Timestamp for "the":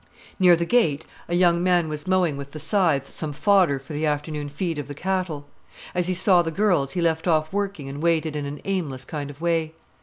0.55-0.65, 2.53-2.59, 3.93-4.07, 4.87-4.95, 6.41-6.49